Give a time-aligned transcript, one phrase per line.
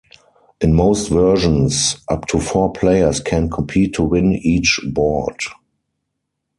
[0.59, 5.37] In most versions, up to four players can compete to win each board.